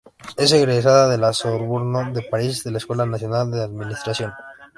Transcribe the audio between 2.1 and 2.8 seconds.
de París de la